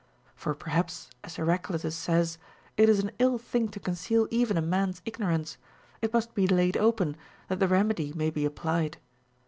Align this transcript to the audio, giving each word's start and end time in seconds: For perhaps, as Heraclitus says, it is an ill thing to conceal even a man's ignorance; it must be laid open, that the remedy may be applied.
For 0.33 0.55
perhaps, 0.55 1.11
as 1.23 1.35
Heraclitus 1.35 1.95
says, 1.95 2.39
it 2.75 2.89
is 2.89 2.97
an 3.03 3.11
ill 3.19 3.37
thing 3.37 3.67
to 3.69 3.79
conceal 3.79 4.27
even 4.31 4.57
a 4.57 4.59
man's 4.61 4.99
ignorance; 5.05 5.57
it 6.01 6.11
must 6.11 6.33
be 6.33 6.47
laid 6.47 6.75
open, 6.75 7.15
that 7.49 7.59
the 7.59 7.67
remedy 7.67 8.11
may 8.11 8.31
be 8.31 8.43
applied. 8.43 8.97